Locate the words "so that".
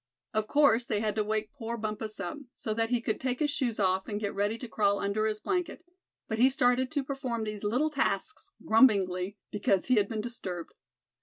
2.55-2.89